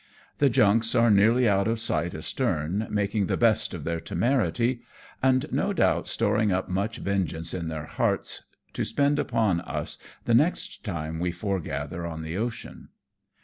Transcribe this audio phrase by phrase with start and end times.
[0.39, 4.81] The junks are nearly out of sight astern, making the best of their temerity,
[5.21, 8.41] and no doubt storing up much vengeance in their hearts,
[8.73, 12.89] to spend upon us the next time we foregather on the ocean.